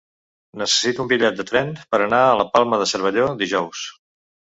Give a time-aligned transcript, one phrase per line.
[0.59, 3.83] Necessito un bitllet de tren per anar a la Palma de Cervelló dijous.